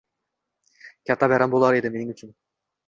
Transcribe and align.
Katta 1.11 1.31
bayram 1.35 1.55
bo’lar 1.57 1.79
edi 1.83 1.95
mening 1.99 2.13
uchun. 2.19 2.39